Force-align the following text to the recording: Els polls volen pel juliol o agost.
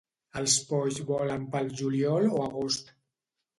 Els 0.39 0.55
polls 0.69 0.97
volen 1.09 1.45
pel 1.53 1.71
juliol 1.83 2.29
o 2.39 2.43
agost. 2.49 2.93